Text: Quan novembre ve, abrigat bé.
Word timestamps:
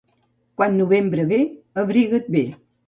Quan 0.61 0.79
novembre 0.79 1.29
ve, 1.35 1.41
abrigat 1.85 2.37
bé. 2.39 2.49